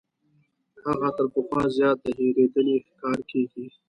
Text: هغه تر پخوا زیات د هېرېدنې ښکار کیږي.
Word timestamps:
هغه 0.85 1.09
تر 1.17 1.25
پخوا 1.33 1.63
زیات 1.77 1.97
د 2.03 2.05
هېرېدنې 2.19 2.75
ښکار 2.85 3.19
کیږي. 3.29 3.65